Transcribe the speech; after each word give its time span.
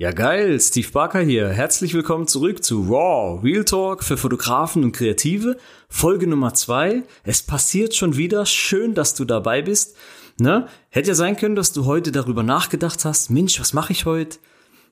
Ja 0.00 0.12
geil, 0.12 0.58
Steve 0.58 0.88
Barker 0.92 1.20
hier. 1.20 1.50
Herzlich 1.50 1.92
willkommen 1.92 2.26
zurück 2.26 2.64
zu 2.64 2.84
Raw, 2.84 3.38
Real 3.42 3.66
Talk 3.66 4.02
für 4.02 4.16
Fotografen 4.16 4.82
und 4.82 4.92
Kreative. 4.92 5.58
Folge 5.90 6.26
Nummer 6.26 6.54
zwei. 6.54 7.02
Es 7.22 7.42
passiert 7.42 7.94
schon 7.94 8.16
wieder. 8.16 8.46
Schön, 8.46 8.94
dass 8.94 9.12
du 9.12 9.26
dabei 9.26 9.60
bist. 9.60 9.94
Ne? 10.38 10.68
Hätte 10.88 11.08
ja 11.08 11.14
sein 11.14 11.36
können, 11.36 11.54
dass 11.54 11.74
du 11.74 11.84
heute 11.84 12.12
darüber 12.12 12.42
nachgedacht 12.42 13.04
hast, 13.04 13.28
Mensch, 13.28 13.60
was 13.60 13.74
mache 13.74 13.92
ich 13.92 14.06
heute? 14.06 14.38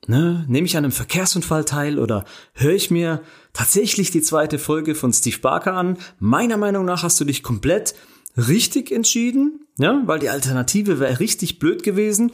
Ne? 0.07 0.45
Nehme 0.47 0.67
ich 0.67 0.77
an 0.77 0.85
einem 0.85 0.93
Verkehrsunfall 0.93 1.65
teil 1.65 1.99
oder 1.99 2.27
höre 2.53 2.75
ich 2.75 2.91
mir 2.91 3.23
tatsächlich 3.55 4.11
die 4.11 4.21
zweite 4.21 4.59
Folge 4.59 4.95
von 4.95 5.15
Steve 5.15 5.39
Barker 5.39 5.73
an? 5.73 5.97
Meiner 6.19 6.59
Meinung 6.59 6.85
nach 6.85 7.03
hast 7.03 7.19
du 7.19 7.25
dich 7.25 7.43
komplett 7.43 7.95
richtig 8.37 8.93
entschieden, 8.93 9.65
ja? 9.79 10.03
weil 10.05 10.19
die 10.19 10.29
Alternative 10.29 11.01
wäre 11.01 11.19
richtig 11.19 11.59
blöd 11.59 11.83
gewesen. 11.83 12.31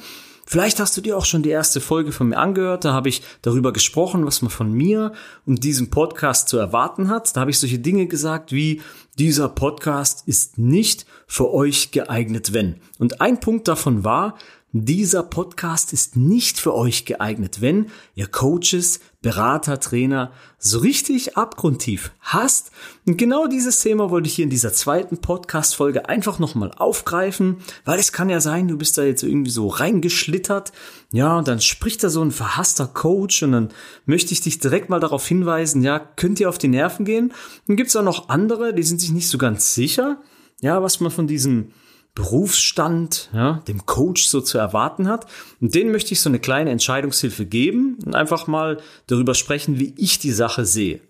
Vielleicht 0.46 0.78
hast 0.80 0.96
du 0.96 1.00
dir 1.00 1.16
auch 1.16 1.24
schon 1.24 1.42
die 1.42 1.50
erste 1.50 1.80
Folge 1.80 2.12
von 2.12 2.28
mir 2.28 2.38
angehört. 2.38 2.84
Da 2.84 2.92
habe 2.92 3.08
ich 3.08 3.22
darüber 3.42 3.72
gesprochen, 3.72 4.26
was 4.26 4.42
man 4.42 4.50
von 4.50 4.72
mir 4.72 5.12
und 5.46 5.64
diesem 5.64 5.90
Podcast 5.90 6.48
zu 6.48 6.58
erwarten 6.58 7.08
hat. 7.08 7.34
Da 7.34 7.40
habe 7.40 7.50
ich 7.50 7.58
solche 7.58 7.78
Dinge 7.78 8.06
gesagt 8.06 8.52
wie, 8.52 8.82
dieser 9.18 9.48
Podcast 9.48 10.26
ist 10.26 10.58
nicht 10.58 11.06
für 11.26 11.52
euch 11.52 11.92
geeignet, 11.92 12.52
wenn. 12.52 12.76
Und 12.98 13.20
ein 13.20 13.40
Punkt 13.40 13.68
davon 13.68 14.04
war, 14.04 14.36
dieser 14.76 15.22
Podcast 15.22 15.92
ist 15.92 16.16
nicht 16.16 16.58
für 16.58 16.74
euch 16.74 17.04
geeignet, 17.04 17.60
wenn 17.60 17.86
ihr 18.16 18.26
Coaches, 18.26 18.98
Berater, 19.22 19.78
Trainer 19.78 20.32
so 20.58 20.80
richtig 20.80 21.36
abgrundtief 21.36 22.10
hasst. 22.20 22.72
Und 23.06 23.16
genau 23.16 23.46
dieses 23.46 23.78
Thema 23.78 24.10
wollte 24.10 24.26
ich 24.26 24.34
hier 24.34 24.42
in 24.42 24.50
dieser 24.50 24.72
zweiten 24.72 25.18
Podcast-Folge 25.18 26.08
einfach 26.08 26.40
nochmal 26.40 26.72
aufgreifen, 26.72 27.58
weil 27.84 28.00
es 28.00 28.12
kann 28.12 28.28
ja 28.28 28.40
sein, 28.40 28.66
du 28.66 28.76
bist 28.76 28.98
da 28.98 29.04
jetzt 29.04 29.22
irgendwie 29.22 29.52
so 29.52 29.68
reingeschlittert. 29.68 30.72
Ja, 31.12 31.38
und 31.38 31.46
dann 31.46 31.60
spricht 31.60 32.02
da 32.02 32.10
so 32.10 32.22
ein 32.22 32.32
verhasster 32.32 32.88
Coach 32.88 33.44
und 33.44 33.52
dann 33.52 33.68
möchte 34.06 34.32
ich 34.32 34.40
dich 34.40 34.58
direkt 34.58 34.90
mal 34.90 34.98
darauf 34.98 35.24
hinweisen, 35.24 35.84
ja, 35.84 36.00
könnt 36.00 36.40
ihr 36.40 36.48
auf 36.48 36.58
die 36.58 36.66
Nerven 36.66 37.04
gehen? 37.04 37.32
Dann 37.68 37.76
gibt's 37.76 37.94
auch 37.94 38.02
noch 38.02 38.28
andere, 38.28 38.74
die 38.74 38.82
sind 38.82 39.00
sich 39.00 39.12
nicht 39.12 39.28
so 39.28 39.38
ganz 39.38 39.72
sicher, 39.72 40.20
ja, 40.60 40.82
was 40.82 40.98
man 40.98 41.12
von 41.12 41.28
diesem 41.28 41.70
Berufsstand, 42.14 43.28
ja, 43.32 43.62
dem 43.66 43.86
Coach 43.86 44.26
so 44.26 44.40
zu 44.40 44.56
erwarten 44.56 45.08
hat. 45.08 45.26
Und 45.60 45.74
denen 45.74 45.90
möchte 45.90 46.12
ich 46.12 46.20
so 46.20 46.30
eine 46.30 46.38
kleine 46.38 46.70
Entscheidungshilfe 46.70 47.44
geben 47.44 47.98
und 48.04 48.14
einfach 48.14 48.46
mal 48.46 48.78
darüber 49.08 49.34
sprechen, 49.34 49.80
wie 49.80 49.94
ich 49.98 50.20
die 50.20 50.30
Sache 50.30 50.64
sehe. 50.64 51.00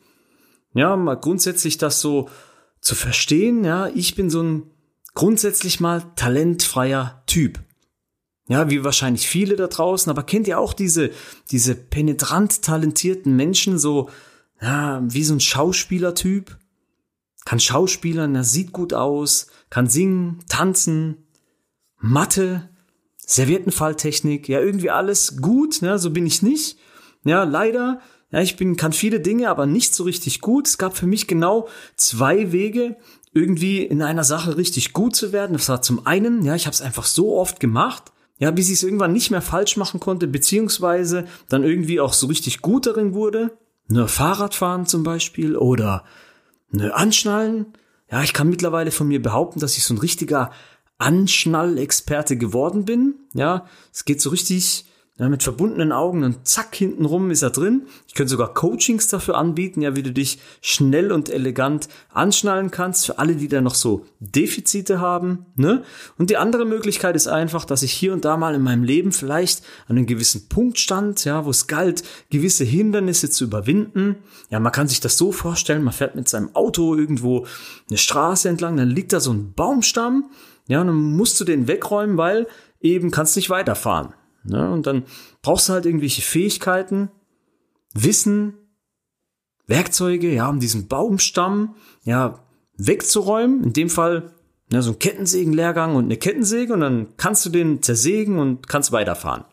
Ja, 0.72 0.96
mal 0.96 1.16
grundsätzlich 1.16 1.76
das 1.76 2.00
so 2.00 2.28
zu 2.80 2.94
verstehen, 2.94 3.64
ja, 3.64 3.88
ich 3.88 4.14
bin 4.14 4.30
so 4.30 4.42
ein 4.42 4.62
grundsätzlich 5.14 5.78
mal 5.78 6.02
talentfreier 6.16 7.22
Typ. 7.26 7.60
Ja, 8.48 8.68
wie 8.68 8.84
wahrscheinlich 8.84 9.26
viele 9.26 9.56
da 9.56 9.68
draußen, 9.68 10.10
aber 10.10 10.22
kennt 10.22 10.48
ihr 10.48 10.58
auch 10.58 10.74
diese, 10.74 11.10
diese 11.50 11.74
penetrant 11.74 12.62
talentierten 12.62 13.34
Menschen, 13.36 13.78
so, 13.78 14.10
ja, 14.60 15.02
wie 15.02 15.24
so 15.24 15.34
ein 15.34 15.40
Schauspielertyp? 15.40 16.58
Kann 17.44 17.60
Schauspielern, 17.60 18.34
er 18.34 18.44
sieht 18.44 18.72
gut 18.72 18.94
aus, 18.94 19.48
kann 19.70 19.86
singen, 19.88 20.40
tanzen, 20.48 21.26
Mathe, 21.98 22.68
Serviettenfalltechnik, 23.18 24.48
ja, 24.48 24.60
irgendwie 24.60 24.90
alles 24.90 25.40
gut, 25.40 25.82
ne, 25.82 25.98
so 25.98 26.10
bin 26.10 26.26
ich 26.26 26.42
nicht. 26.42 26.78
Ja, 27.24 27.44
leider, 27.44 28.00
ja, 28.30 28.40
ich 28.40 28.56
bin, 28.56 28.76
kann 28.76 28.92
viele 28.92 29.20
Dinge, 29.20 29.48
aber 29.48 29.66
nicht 29.66 29.94
so 29.94 30.04
richtig 30.04 30.40
gut. 30.40 30.66
Es 30.66 30.78
gab 30.78 30.96
für 30.96 31.06
mich 31.06 31.26
genau 31.26 31.68
zwei 31.96 32.52
Wege, 32.52 32.96
irgendwie 33.32 33.82
in 33.82 34.02
einer 34.02 34.24
Sache 34.24 34.56
richtig 34.56 34.92
gut 34.92 35.16
zu 35.16 35.32
werden. 35.32 35.54
Das 35.54 35.68
war 35.68 35.82
zum 35.82 36.06
einen, 36.06 36.44
ja, 36.44 36.54
ich 36.54 36.66
habe 36.66 36.74
es 36.74 36.80
einfach 36.80 37.04
so 37.04 37.36
oft 37.36 37.58
gemacht, 37.60 38.12
ja, 38.38 38.50
bis 38.50 38.68
ich 38.68 38.74
es 38.74 38.82
irgendwann 38.82 39.12
nicht 39.12 39.30
mehr 39.30 39.42
falsch 39.42 39.76
machen 39.76 40.00
konnte, 40.00 40.26
beziehungsweise 40.26 41.26
dann 41.48 41.64
irgendwie 41.64 42.00
auch 42.00 42.12
so 42.12 42.26
richtig 42.26 42.60
gut 42.62 42.86
darin 42.86 43.14
wurde. 43.14 43.56
Nur 43.88 44.08
Fahrradfahren 44.08 44.86
zum 44.86 45.02
Beispiel 45.02 45.56
oder 45.56 46.04
ne, 46.74 46.94
Anschnallen. 46.94 47.66
Ja, 48.10 48.22
ich 48.22 48.32
kann 48.32 48.48
mittlerweile 48.48 48.90
von 48.90 49.08
mir 49.08 49.22
behaupten, 49.22 49.60
dass 49.60 49.76
ich 49.76 49.84
so 49.84 49.94
ein 49.94 49.98
richtiger 49.98 50.50
Anschnallexperte 50.98 52.36
geworden 52.36 52.84
bin. 52.84 53.14
Ja, 53.32 53.66
es 53.92 54.04
geht 54.04 54.20
so 54.20 54.30
richtig 54.30 54.86
ja, 55.16 55.28
mit 55.28 55.44
verbundenen 55.44 55.92
Augen 55.92 56.24
und 56.24 56.48
zack, 56.48 56.74
hintenrum 56.74 57.30
ist 57.30 57.42
er 57.42 57.50
drin. 57.50 57.86
Ich 58.08 58.14
könnte 58.14 58.32
sogar 58.32 58.52
Coachings 58.52 59.06
dafür 59.06 59.36
anbieten, 59.36 59.80
ja, 59.80 59.94
wie 59.94 60.02
du 60.02 60.10
dich 60.10 60.40
schnell 60.60 61.12
und 61.12 61.28
elegant 61.28 61.88
anschnallen 62.12 62.72
kannst, 62.72 63.06
für 63.06 63.20
alle, 63.20 63.36
die 63.36 63.46
da 63.46 63.60
noch 63.60 63.76
so 63.76 64.06
Defizite 64.18 64.98
haben. 64.98 65.46
Ne? 65.54 65.84
Und 66.18 66.30
die 66.30 66.36
andere 66.36 66.64
Möglichkeit 66.64 67.14
ist 67.14 67.28
einfach, 67.28 67.64
dass 67.64 67.84
ich 67.84 67.92
hier 67.92 68.12
und 68.12 68.24
da 68.24 68.36
mal 68.36 68.56
in 68.56 68.62
meinem 68.62 68.82
Leben 68.82 69.12
vielleicht 69.12 69.62
an 69.86 69.96
einem 69.96 70.06
gewissen 70.06 70.48
Punkt 70.48 70.80
stand, 70.80 71.24
ja, 71.24 71.44
wo 71.44 71.50
es 71.50 71.68
galt, 71.68 72.02
gewisse 72.30 72.64
Hindernisse 72.64 73.30
zu 73.30 73.44
überwinden. 73.44 74.16
Ja, 74.50 74.58
man 74.58 74.72
kann 74.72 74.88
sich 74.88 74.98
das 74.98 75.16
so 75.16 75.30
vorstellen, 75.30 75.84
man 75.84 75.94
fährt 75.94 76.16
mit 76.16 76.28
seinem 76.28 76.56
Auto 76.56 76.96
irgendwo 76.96 77.46
eine 77.88 77.98
Straße 77.98 78.48
entlang, 78.48 78.76
dann 78.76 78.90
liegt 78.90 79.12
da 79.12 79.20
so 79.20 79.32
ein 79.32 79.52
Baumstamm, 79.52 80.30
ja, 80.66 80.80
und 80.80 80.88
dann 80.88 80.96
musst 80.96 81.40
du 81.40 81.44
den 81.44 81.68
wegräumen, 81.68 82.16
weil 82.16 82.48
eben 82.80 83.12
kannst 83.12 83.36
nicht 83.36 83.50
weiterfahren. 83.50 84.12
Ne? 84.44 84.70
Und 84.70 84.86
dann 84.86 85.04
brauchst 85.42 85.68
du 85.68 85.72
halt 85.72 85.86
irgendwelche 85.86 86.22
Fähigkeiten, 86.22 87.10
Wissen, 87.94 88.54
Werkzeuge, 89.66 90.32
ja, 90.32 90.48
um 90.48 90.60
diesen 90.60 90.88
Baumstamm, 90.88 91.74
ja, 92.02 92.44
wegzuräumen. 92.76 93.64
In 93.64 93.72
dem 93.72 93.88
Fall, 93.88 94.32
ne, 94.70 94.82
so 94.82 94.92
ein 94.92 94.98
Kettensägenlehrgang 94.98 95.96
und 95.96 96.04
eine 96.04 96.16
Kettensäge 96.16 96.72
und 96.74 96.80
dann 96.80 97.16
kannst 97.16 97.46
du 97.46 97.50
den 97.50 97.82
zersägen 97.82 98.38
und 98.38 98.68
kannst 98.68 98.92
weiterfahren. 98.92 99.44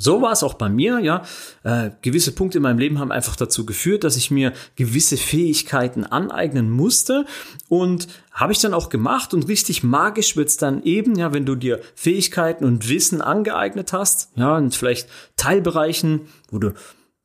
So 0.00 0.22
war 0.22 0.32
es 0.32 0.44
auch 0.44 0.54
bei 0.54 0.68
mir, 0.68 1.00
ja. 1.00 1.22
Äh, 1.64 1.90
gewisse 2.02 2.32
Punkte 2.32 2.58
in 2.58 2.62
meinem 2.62 2.78
Leben 2.78 3.00
haben 3.00 3.10
einfach 3.10 3.34
dazu 3.34 3.66
geführt, 3.66 4.04
dass 4.04 4.16
ich 4.16 4.30
mir 4.30 4.52
gewisse 4.76 5.16
Fähigkeiten 5.16 6.04
aneignen 6.04 6.70
musste. 6.70 7.26
Und 7.68 8.06
habe 8.32 8.52
ich 8.52 8.60
dann 8.60 8.74
auch 8.74 8.88
gemacht. 8.90 9.34
Und 9.34 9.48
richtig 9.48 9.82
magisch 9.82 10.36
wird's 10.36 10.56
dann 10.56 10.84
eben, 10.84 11.16
ja, 11.16 11.32
wenn 11.32 11.46
du 11.46 11.56
dir 11.56 11.80
Fähigkeiten 11.96 12.64
und 12.64 12.88
Wissen 12.88 13.20
angeeignet 13.20 13.92
hast, 13.92 14.30
ja, 14.36 14.56
und 14.56 14.74
vielleicht 14.76 15.08
Teilbereichen, 15.36 16.28
wo 16.50 16.58
du 16.58 16.72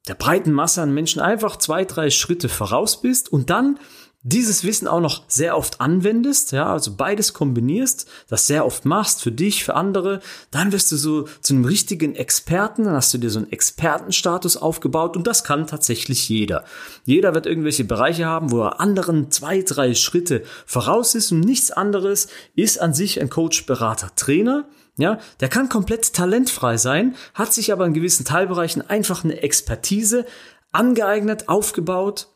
der 0.08 0.16
breiten 0.16 0.52
Masse 0.52 0.82
an 0.82 0.94
Menschen 0.94 1.22
einfach 1.22 1.58
zwei, 1.58 1.86
drei 1.86 2.10
Schritte 2.10 2.50
voraus 2.50 3.02
bist. 3.02 3.32
Und 3.32 3.50
dann 3.50 3.80
dieses 4.26 4.64
Wissen 4.64 4.88
auch 4.88 5.02
noch 5.02 5.24
sehr 5.28 5.58
oft 5.58 5.82
anwendest, 5.82 6.54
ja, 6.54 6.72
also 6.72 6.96
beides 6.96 7.34
kombinierst, 7.34 8.10
das 8.30 8.48
sehr 8.48 8.66
oft 8.66 8.86
machst 8.86 9.22
für 9.22 9.34
dich, 9.34 9.66
für 9.66 9.76
andere, 9.76 10.22
dann 10.50 10.72
wirst 10.72 10.94
du 10.94 10.96
so 10.96 11.28
zu 11.42 11.54
einem 11.54 11.66
richtigen 11.66 12.16
Experten, 12.16 12.86
dann 12.86 12.94
hast 12.94 13.14
du 13.14 13.18
dir 13.18 13.30
so 13.30 13.40
einen 13.40 13.52
Expertenstatus 13.52 14.56
aufgebaut 14.56 15.18
und 15.18 15.28
das 15.28 15.44
kann 15.44 15.68
tatsächlich 15.68 16.30
jeder. 16.30 16.64
Jeder 17.04 17.34
wird 17.34 17.46
irgendwelche 17.46 17.84
Bereiche 17.84 18.26
haben, 18.26 18.52
wo 18.52 18.62
er 18.62 18.80
anderen 18.80 19.30
zwei, 19.30 19.62
drei 19.62 19.94
Schritte 19.94 20.44
voraus 20.66 21.16
ist 21.16 21.34
und 21.34 21.42
nichts 21.42 21.72
anderes 21.72 22.28
ist 22.56 22.80
an 22.80 22.94
sich 22.94 23.20
ein 23.20 23.30
Coach, 23.30 23.66
Berater, 23.66 24.10
Trainer. 24.16 24.66
Ja, 24.96 25.18
der 25.40 25.50
kann 25.50 25.70
komplett 25.70 26.14
talentfrei 26.14 26.78
sein, 26.78 27.16
hat 27.34 27.52
sich 27.52 27.74
aber 27.74 27.86
in 27.88 27.96
gewissen 27.96 28.26
Teilbereichen 28.26 28.88
einfach 28.88 29.24
eine 29.24 29.42
Expertise 29.42 30.26
angeeignet, 30.72 31.50
aufgebaut 31.50 32.28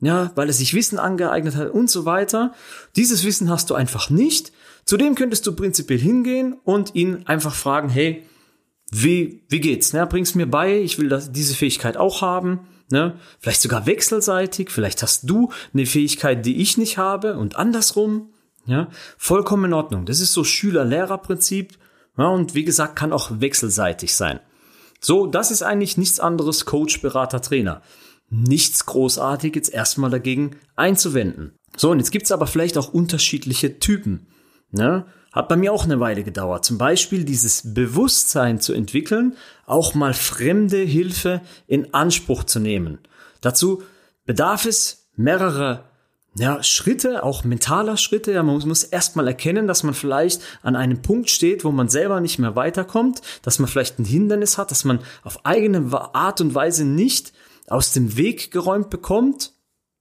ja, 0.00 0.32
weil 0.34 0.48
er 0.48 0.54
sich 0.54 0.74
Wissen 0.74 0.98
angeeignet 0.98 1.56
hat 1.56 1.70
und 1.70 1.90
so 1.90 2.04
weiter. 2.04 2.54
Dieses 2.96 3.24
Wissen 3.24 3.50
hast 3.50 3.70
du 3.70 3.74
einfach 3.74 4.10
nicht. 4.10 4.52
Zudem 4.84 5.14
könntest 5.14 5.46
du 5.46 5.54
prinzipiell 5.54 5.98
hingehen 5.98 6.56
und 6.64 6.94
ihn 6.94 7.26
einfach 7.26 7.54
fragen, 7.54 7.90
hey, 7.90 8.24
wie, 8.90 9.44
wie 9.48 9.60
geht's? 9.60 9.92
Ne? 9.92 10.06
Bring's 10.06 10.34
mir 10.34 10.46
bei, 10.46 10.78
ich 10.80 10.98
will 10.98 11.08
das, 11.08 11.32
diese 11.32 11.54
Fähigkeit 11.54 11.96
auch 11.96 12.22
haben. 12.22 12.60
Ne? 12.90 13.16
Vielleicht 13.38 13.60
sogar 13.60 13.86
wechselseitig, 13.86 14.70
vielleicht 14.70 15.02
hast 15.02 15.28
du 15.28 15.52
eine 15.72 15.86
Fähigkeit, 15.86 16.44
die 16.44 16.60
ich 16.60 16.76
nicht 16.76 16.98
habe 16.98 17.36
und 17.36 17.56
andersrum. 17.56 18.30
Ja, 18.66 18.88
vollkommen 19.16 19.66
in 19.66 19.72
Ordnung. 19.72 20.04
Das 20.06 20.20
ist 20.20 20.32
so 20.32 20.44
Schüler-Lehrer-Prinzip. 20.44 21.78
Ja, 22.18 22.28
und 22.28 22.54
wie 22.54 22.64
gesagt, 22.64 22.96
kann 22.96 23.12
auch 23.12 23.30
wechselseitig 23.40 24.14
sein. 24.14 24.40
So, 25.00 25.26
das 25.26 25.50
ist 25.50 25.62
eigentlich 25.62 25.96
nichts 25.96 26.20
anderes 26.20 26.66
Coach, 26.66 27.00
Berater, 27.00 27.40
Trainer 27.40 27.80
nichts 28.30 28.86
großartig 28.86 29.54
jetzt 29.54 29.72
erstmal 29.72 30.10
dagegen 30.10 30.56
einzuwenden. 30.76 31.52
So, 31.76 31.90
und 31.90 31.98
jetzt 31.98 32.12
gibt's 32.12 32.32
aber 32.32 32.46
vielleicht 32.46 32.78
auch 32.78 32.92
unterschiedliche 32.92 33.78
Typen. 33.78 34.28
Ne? 34.70 35.06
Hat 35.32 35.48
bei 35.48 35.56
mir 35.56 35.72
auch 35.72 35.84
eine 35.84 36.00
Weile 36.00 36.24
gedauert. 36.24 36.64
Zum 36.64 36.78
Beispiel 36.78 37.24
dieses 37.24 37.74
Bewusstsein 37.74 38.60
zu 38.60 38.72
entwickeln, 38.72 39.36
auch 39.66 39.94
mal 39.94 40.14
fremde 40.14 40.78
Hilfe 40.78 41.40
in 41.66 41.92
Anspruch 41.94 42.44
zu 42.44 42.58
nehmen. 42.58 42.98
Dazu 43.40 43.82
bedarf 44.26 44.64
es 44.64 45.08
mehrerer 45.16 45.84
ja, 46.36 46.62
Schritte, 46.62 47.24
auch 47.24 47.42
mentaler 47.42 47.96
Schritte. 47.96 48.32
Ja, 48.32 48.42
man 48.42 48.54
muss, 48.54 48.66
muss 48.66 48.84
erstmal 48.84 49.26
erkennen, 49.26 49.66
dass 49.66 49.82
man 49.82 49.94
vielleicht 49.94 50.42
an 50.62 50.76
einem 50.76 51.02
Punkt 51.02 51.30
steht, 51.30 51.64
wo 51.64 51.72
man 51.72 51.88
selber 51.88 52.20
nicht 52.20 52.38
mehr 52.38 52.54
weiterkommt, 52.54 53.20
dass 53.42 53.58
man 53.58 53.68
vielleicht 53.68 53.98
ein 53.98 54.04
Hindernis 54.04 54.56
hat, 54.56 54.70
dass 54.70 54.84
man 54.84 55.00
auf 55.24 55.44
eigene 55.44 55.90
Art 56.12 56.40
und 56.40 56.54
Weise 56.54 56.84
nicht 56.84 57.32
aus 57.70 57.92
dem 57.92 58.16
Weg 58.18 58.50
geräumt 58.50 58.90
bekommt. 58.90 59.52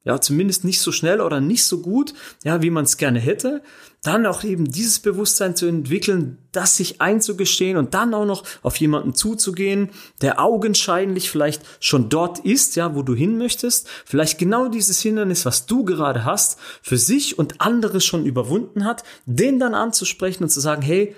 ja, 0.05 0.19
zumindest 0.19 0.63
nicht 0.63 0.81
so 0.81 0.91
schnell 0.91 1.21
oder 1.21 1.39
nicht 1.41 1.65
so 1.65 1.81
gut, 1.81 2.13
ja, 2.43 2.61
wie 2.61 2.69
man 2.69 2.85
es 2.85 2.97
gerne 2.97 3.19
hätte. 3.19 3.61
Dann 4.01 4.25
auch 4.25 4.43
eben 4.45 4.71
dieses 4.71 4.99
Bewusstsein 4.99 5.57
zu 5.57 5.65
entwickeln, 5.67 6.37
das 6.53 6.77
sich 6.77 7.01
einzugestehen 7.01 7.77
und 7.77 7.93
dann 7.93 8.13
auch 8.13 8.25
noch 8.25 8.43
auf 8.63 8.77
jemanden 8.77 9.13
zuzugehen, 9.13 9.89
der 10.21 10.39
augenscheinlich 10.39 11.29
vielleicht 11.29 11.61
schon 11.81 12.09
dort 12.09 12.39
ist, 12.39 12.77
ja, 12.77 12.95
wo 12.95 13.03
du 13.03 13.13
hin 13.13 13.37
möchtest, 13.37 13.89
vielleicht 14.05 14.39
genau 14.39 14.69
dieses 14.69 15.01
Hindernis, 15.01 15.45
was 15.45 15.65
du 15.65 15.83
gerade 15.83 16.23
hast, 16.23 16.57
für 16.81 16.97
sich 16.97 17.37
und 17.37 17.59
andere 17.59 17.99
schon 17.99 18.25
überwunden 18.25 18.85
hat, 18.85 19.03
den 19.25 19.59
dann 19.59 19.75
anzusprechen 19.75 20.43
und 20.43 20.49
zu 20.49 20.61
sagen, 20.61 20.81
hey, 20.81 21.13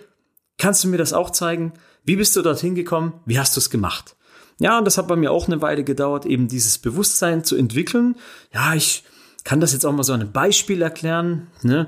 kannst 0.57 0.83
du 0.83 0.87
mir 0.87 0.97
das 0.97 1.13
auch 1.13 1.29
zeigen? 1.29 1.73
Wie 2.03 2.15
bist 2.15 2.35
du 2.35 2.41
dorthin 2.41 2.73
gekommen? 2.73 3.13
Wie 3.25 3.39
hast 3.39 3.55
du 3.55 3.59
es 3.59 3.69
gemacht? 3.69 4.15
Ja, 4.61 4.77
und 4.77 4.85
das 4.85 4.99
hat 4.99 5.07
bei 5.07 5.15
mir 5.15 5.31
auch 5.31 5.47
eine 5.47 5.61
Weile 5.63 5.83
gedauert, 5.83 6.27
eben 6.27 6.47
dieses 6.47 6.77
Bewusstsein 6.77 7.43
zu 7.43 7.55
entwickeln. 7.55 8.15
Ja, 8.53 8.75
ich 8.75 9.03
kann 9.43 9.59
das 9.59 9.73
jetzt 9.73 9.85
auch 9.85 9.91
mal 9.91 10.03
so 10.03 10.13
ein 10.13 10.31
Beispiel 10.31 10.83
erklären. 10.83 11.47
Ne? 11.63 11.87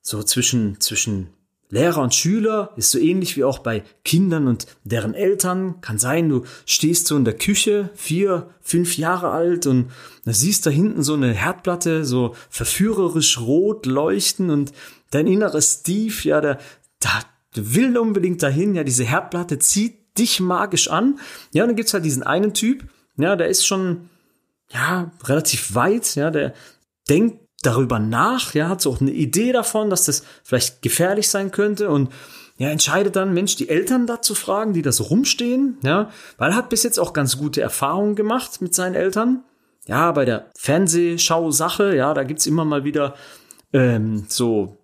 So 0.00 0.22
zwischen, 0.22 0.80
zwischen 0.80 1.28
Lehrer 1.68 2.00
und 2.00 2.14
Schüler 2.14 2.72
ist 2.76 2.92
so 2.92 2.98
ähnlich 2.98 3.36
wie 3.36 3.44
auch 3.44 3.58
bei 3.58 3.82
Kindern 4.06 4.48
und 4.48 4.66
deren 4.84 5.12
Eltern. 5.12 5.82
Kann 5.82 5.98
sein, 5.98 6.30
du 6.30 6.44
stehst 6.64 7.08
so 7.08 7.16
in 7.18 7.26
der 7.26 7.36
Küche, 7.36 7.90
vier, 7.94 8.48
fünf 8.62 8.96
Jahre 8.96 9.30
alt 9.30 9.66
und 9.66 9.90
da 10.24 10.32
siehst 10.32 10.64
da 10.64 10.70
hinten 10.70 11.02
so 11.02 11.12
eine 11.12 11.34
Herdplatte, 11.34 12.06
so 12.06 12.34
verführerisch 12.48 13.38
rot 13.38 13.84
leuchten 13.84 14.48
und 14.48 14.72
dein 15.10 15.26
inneres 15.26 15.80
Steve, 15.80 16.14
ja, 16.22 16.40
der, 16.40 16.58
der 17.02 17.74
will 17.74 17.98
unbedingt 17.98 18.42
dahin, 18.42 18.74
ja, 18.74 18.82
diese 18.82 19.04
Herdplatte 19.04 19.58
zieht 19.58 20.07
dich 20.18 20.40
magisch 20.40 20.88
an. 20.88 21.18
Ja, 21.52 21.62
und 21.62 21.68
dann 21.68 21.76
gibt's 21.76 21.94
halt 21.94 22.04
diesen 22.04 22.22
einen 22.22 22.54
Typ, 22.54 22.84
ja, 23.16 23.36
der 23.36 23.48
ist 23.48 23.66
schon, 23.66 24.08
ja, 24.70 25.10
relativ 25.24 25.74
weit, 25.74 26.14
ja, 26.14 26.30
der 26.30 26.54
denkt 27.08 27.40
darüber 27.62 27.98
nach, 27.98 28.54
ja, 28.54 28.68
hat 28.68 28.80
so 28.80 28.92
auch 28.92 29.00
eine 29.00 29.10
Idee 29.10 29.52
davon, 29.52 29.90
dass 29.90 30.04
das 30.04 30.24
vielleicht 30.44 30.82
gefährlich 30.82 31.28
sein 31.28 31.50
könnte 31.50 31.90
und 31.90 32.10
ja, 32.58 32.70
entscheidet 32.70 33.14
dann, 33.14 33.34
Mensch, 33.34 33.56
die 33.56 33.68
Eltern 33.68 34.06
dazu 34.06 34.34
fragen, 34.34 34.72
die 34.72 34.82
da 34.82 34.90
so 34.90 35.04
rumstehen, 35.04 35.78
ja, 35.82 36.10
weil 36.38 36.50
er 36.50 36.56
hat 36.56 36.70
bis 36.70 36.82
jetzt 36.82 36.98
auch 36.98 37.12
ganz 37.12 37.38
gute 37.38 37.60
Erfahrungen 37.60 38.16
gemacht 38.16 38.60
mit 38.60 38.74
seinen 38.74 38.94
Eltern. 38.94 39.44
Ja, 39.86 40.12
bei 40.12 40.24
der 40.24 40.50
Fernsehschau-Sache, 40.56 41.96
ja, 41.96 42.12
da 42.14 42.24
gibt's 42.24 42.46
immer 42.46 42.64
mal 42.64 42.84
wieder 42.84 43.14
ähm, 43.72 44.26
so 44.28 44.76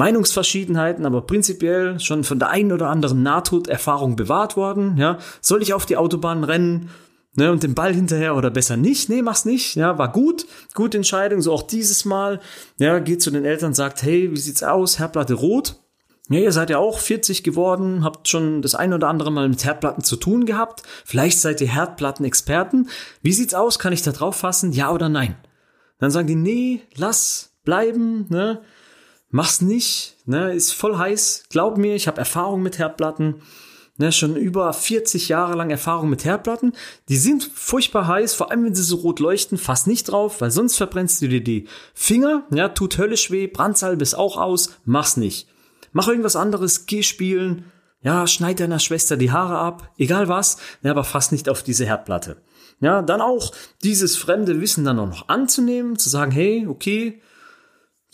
Meinungsverschiedenheiten, 0.00 1.04
aber 1.04 1.20
prinzipiell 1.20 2.00
schon 2.00 2.24
von 2.24 2.38
der 2.38 2.48
einen 2.48 2.72
oder 2.72 2.88
anderen 2.88 3.22
Nahtoderfahrung 3.22 4.16
bewahrt 4.16 4.56
worden. 4.56 4.96
Ja, 4.96 5.18
soll 5.42 5.60
ich 5.60 5.74
auf 5.74 5.84
die 5.84 5.98
Autobahn 5.98 6.42
rennen? 6.42 6.88
Ne, 7.36 7.52
und 7.52 7.62
den 7.62 7.74
Ball 7.74 7.94
hinterher 7.94 8.34
oder 8.34 8.50
besser 8.50 8.76
nicht? 8.76 9.08
Nee, 9.08 9.22
mach's 9.22 9.44
nicht. 9.44 9.76
Ja, 9.76 9.98
war 9.98 10.10
gut. 10.10 10.46
Gute 10.74 10.96
Entscheidung. 10.96 11.42
So 11.42 11.52
auch 11.52 11.62
dieses 11.62 12.04
Mal. 12.04 12.40
Ja, 12.78 12.98
geht 12.98 13.22
zu 13.22 13.30
den 13.30 13.44
Eltern, 13.44 13.72
sagt, 13.72 14.02
hey, 14.02 14.32
wie 14.32 14.40
sieht's 14.40 14.64
aus? 14.64 14.98
Herdplatte 14.98 15.34
rot. 15.34 15.76
Ja, 16.30 16.40
ihr 16.40 16.52
seid 16.52 16.70
ja 16.70 16.78
auch 16.78 16.98
40 16.98 17.42
geworden, 17.42 18.04
habt 18.04 18.28
schon 18.28 18.62
das 18.62 18.74
ein 18.74 18.92
oder 18.92 19.08
andere 19.08 19.30
Mal 19.30 19.48
mit 19.48 19.64
Herdplatten 19.64 20.02
zu 20.02 20.16
tun 20.16 20.46
gehabt. 20.46 20.82
Vielleicht 21.04 21.40
seid 21.40 21.60
ihr 21.60 21.68
Herdplattenexperten. 21.68 22.88
Wie 23.20 23.32
sieht's 23.32 23.54
aus? 23.54 23.78
Kann 23.78 23.92
ich 23.92 24.02
da 24.02 24.12
drauf 24.12 24.36
fassen? 24.36 24.72
Ja 24.72 24.90
oder 24.92 25.08
nein? 25.08 25.36
Dann 25.98 26.10
sagen 26.10 26.26
die, 26.26 26.36
nee, 26.36 26.82
lass 26.96 27.52
bleiben, 27.64 28.26
ne? 28.30 28.60
Mach's 29.30 29.60
nicht, 29.60 30.16
ne? 30.26 30.52
Ist 30.52 30.72
voll 30.72 30.98
heiß. 30.98 31.44
Glaub 31.50 31.78
mir, 31.78 31.94
ich 31.94 32.08
habe 32.08 32.18
Erfahrung 32.18 32.62
mit 32.62 32.78
Herdplatten. 32.78 33.42
Ne, 33.96 34.12
schon 34.12 34.34
über 34.34 34.72
40 34.72 35.28
Jahre 35.28 35.54
lang 35.54 35.68
Erfahrung 35.68 36.08
mit 36.08 36.24
Herdplatten. 36.24 36.72
Die 37.10 37.18
sind 37.18 37.44
furchtbar 37.44 38.06
heiß, 38.06 38.32
vor 38.32 38.50
allem 38.50 38.64
wenn 38.64 38.74
sie 38.74 38.82
so 38.82 38.96
rot 38.96 39.20
leuchten. 39.20 39.58
Fass 39.58 39.86
nicht 39.86 40.04
drauf, 40.04 40.40
weil 40.40 40.50
sonst 40.50 40.76
verbrennst 40.76 41.20
du 41.20 41.28
dir 41.28 41.44
die 41.44 41.68
Finger. 41.92 42.44
Ja, 42.50 42.70
tut 42.70 42.96
höllisch 42.96 43.30
weh. 43.30 43.46
Brandsalbe 43.46 44.02
ist 44.02 44.14
auch 44.14 44.38
aus. 44.38 44.70
Mach's 44.86 45.18
nicht. 45.18 45.48
Mach 45.92 46.08
irgendwas 46.08 46.34
anderes. 46.34 46.86
Geh 46.86 47.02
spielen. 47.02 47.70
Ja, 48.00 48.26
schneid 48.26 48.58
deiner 48.58 48.78
Schwester 48.78 49.18
die 49.18 49.32
Haare 49.32 49.58
ab. 49.58 49.92
Egal 49.98 50.28
was. 50.28 50.56
Ja, 50.82 50.92
aber 50.92 51.04
fass 51.04 51.30
nicht 51.30 51.50
auf 51.50 51.62
diese 51.62 51.84
Herdplatte. 51.84 52.38
Ja, 52.80 53.02
dann 53.02 53.20
auch 53.20 53.52
dieses 53.82 54.16
fremde 54.16 54.62
Wissen 54.62 54.84
dann 54.84 54.98
auch 54.98 55.08
noch 55.08 55.28
anzunehmen, 55.28 55.98
zu 55.98 56.08
sagen, 56.08 56.32
hey, 56.32 56.66
okay, 56.66 57.20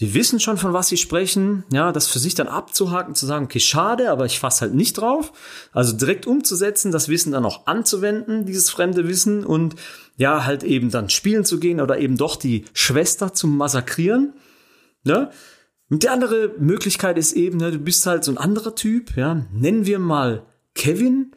die 0.01 0.13
wissen 0.13 0.41
schon, 0.41 0.59
von 0.59 0.75
was 0.75 0.89
sie 0.89 0.99
sprechen, 0.99 1.65
ja, 1.73 1.91
das 1.91 2.07
für 2.07 2.19
sich 2.19 2.35
dann 2.35 2.49
abzuhaken, 2.49 3.15
zu 3.15 3.25
sagen, 3.25 3.47
okay, 3.47 3.61
schade, 3.61 4.11
aber 4.11 4.27
ich 4.27 4.39
fasse 4.39 4.63
halt 4.63 4.75
nicht 4.75 4.99
drauf. 4.99 5.33
Also 5.73 5.97
direkt 5.97 6.27
umzusetzen, 6.27 6.93
das 6.93 7.09
Wissen 7.09 7.33
dann 7.33 7.47
auch 7.47 7.67
anzuwenden, 7.67 8.45
dieses 8.45 8.69
fremde 8.69 9.09
Wissen 9.09 9.45
und 9.45 9.75
ja, 10.19 10.45
halt 10.45 10.65
eben 10.65 10.91
dann 10.91 11.09
spielen 11.09 11.47
zu 11.47 11.59
gehen 11.59 11.81
oder 11.81 11.99
eben 11.99 12.19
doch 12.19 12.37
die 12.37 12.67
Schwester 12.75 13.33
zu 13.33 13.47
massakrieren. 13.47 14.35
Ne? 15.05 15.31
Und 15.89 16.03
die 16.03 16.09
andere 16.11 16.53
Möglichkeit 16.59 17.17
ist 17.17 17.33
eben, 17.33 17.59
ne, 17.59 17.71
du 17.71 17.79
bist 17.79 18.05
halt 18.07 18.25
so 18.25 18.33
ein 18.33 18.39
anderer 18.39 18.75
Typ, 18.75 19.17
ja, 19.17 19.47
nennen 19.53 19.87
wir 19.87 19.99
mal 19.99 20.45
Kevin, 20.75 21.33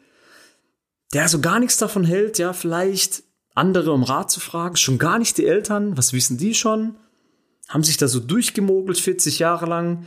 der 1.14 1.28
so 1.28 1.40
gar 1.40 1.60
nichts 1.60 1.78
davon 1.78 2.04
hält, 2.04 2.38
ja, 2.38 2.52
vielleicht 2.52 3.22
andere 3.54 3.92
um 3.92 4.02
Rat 4.02 4.30
zu 4.30 4.40
fragen, 4.40 4.76
schon 4.76 4.98
gar 4.98 5.18
nicht 5.18 5.38
die 5.38 5.46
Eltern, 5.46 5.96
was 5.96 6.12
wissen 6.12 6.36
die 6.36 6.54
schon? 6.54 6.96
Haben 7.70 7.84
sich 7.84 7.96
da 7.96 8.08
so 8.08 8.20
durchgemogelt 8.20 8.98
40 8.98 9.38
Jahre 9.38 9.66
lang. 9.66 10.04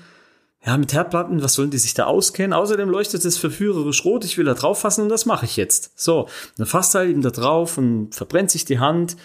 Ja, 0.65 0.77
mit 0.77 0.94
Herdplatten, 0.94 1.42
was 1.42 1.56
sollen 1.56 1.71
die 1.71 1.77
sich 1.77 1.94
da 1.94 2.06
auskennen? 2.06 2.54
Außerdem 2.54 2.89
leuchtet 2.89 3.25
es 3.25 3.38
verführerisch 3.38 4.06
rot, 4.06 4.24
ich 4.24 4.38
will 4.38 4.45
da 4.45 4.54
drauf 4.54 4.80
fassen 4.80 5.01
und 5.01 5.10
das 5.10 5.25
mache 5.25 5.45
ich 5.45 5.57
jetzt. 5.57 6.00
So, 6.00 6.30
dann 6.57 6.68
fasst 6.68 6.95
er 6.95 7.00
halt 7.00 7.10
eben 7.10 7.21
da 7.21 7.31
drauf 7.31 7.77
und 7.77 8.13
verbrennt 8.13 8.51
sich 8.51 8.63
die 8.63 8.80
Hand. 8.80 9.18